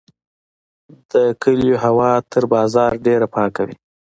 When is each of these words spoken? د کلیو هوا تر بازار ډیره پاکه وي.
د 1.11 1.13
کلیو 1.41 1.77
هوا 1.85 2.11
تر 2.31 2.43
بازار 2.53 2.91
ډیره 3.05 3.27
پاکه 3.35 3.61
وي. 3.67 3.75